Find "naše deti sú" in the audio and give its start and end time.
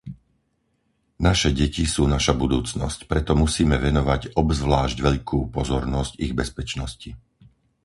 1.27-2.03